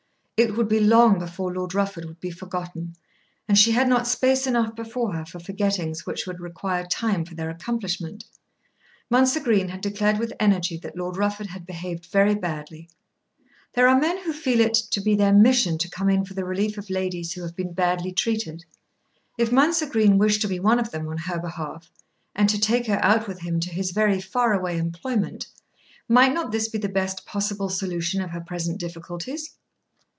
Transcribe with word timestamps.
It 0.43 0.57
would 0.57 0.67
be 0.69 0.79
long 0.79 1.19
before 1.19 1.53
Lord 1.53 1.75
Rufford 1.75 2.05
would 2.05 2.19
be 2.19 2.31
forgotten, 2.31 2.95
and 3.47 3.55
she 3.59 3.73
had 3.73 3.87
not 3.87 4.07
space 4.07 4.47
enough 4.47 4.73
before 4.75 5.13
her 5.13 5.23
for 5.23 5.39
forgettings 5.39 6.03
which 6.07 6.25
would 6.25 6.39
require 6.39 6.83
time 6.83 7.25
for 7.25 7.35
their 7.35 7.51
accomplishment. 7.51 8.25
Mounser 9.11 9.39
Green 9.39 9.67
had 9.69 9.81
declared 9.81 10.17
with 10.17 10.33
energy 10.39 10.77
that 10.77 10.97
Lord 10.97 11.15
Rufford 11.15 11.45
had 11.45 11.67
behaved 11.67 12.07
very 12.07 12.33
badly. 12.33 12.89
There 13.73 13.87
are 13.87 13.99
men 13.99 14.17
who 14.23 14.33
feel 14.33 14.61
it 14.61 14.73
to 14.73 14.99
be 14.99 15.13
their 15.13 15.31
mission 15.31 15.77
to 15.77 15.89
come 15.91 16.09
in 16.09 16.25
for 16.25 16.33
the 16.33 16.43
relief 16.43 16.75
of 16.79 16.89
ladies 16.89 17.33
who 17.33 17.43
have 17.43 17.55
been 17.55 17.73
badly 17.73 18.11
treated. 18.11 18.65
If 19.37 19.51
Mounser 19.51 19.85
Green 19.85 20.17
wished 20.17 20.41
to 20.41 20.47
be 20.47 20.59
one 20.59 20.79
of 20.79 20.89
them 20.89 21.07
on 21.07 21.17
her 21.19 21.37
behalf, 21.37 21.91
and 22.35 22.49
to 22.49 22.59
take 22.59 22.87
her 22.87 22.97
out 23.05 23.27
with 23.27 23.41
him 23.41 23.59
to 23.59 23.69
his 23.69 23.91
very 23.91 24.19
far 24.19 24.53
away 24.53 24.79
employment, 24.79 25.45
might 26.09 26.33
not 26.33 26.51
this 26.51 26.67
be 26.67 26.79
the 26.79 26.89
best 26.89 27.27
possible 27.27 27.69
solution 27.69 28.23
of 28.23 28.31
her 28.31 28.41
present 28.41 28.79
difficulties? 28.79 29.51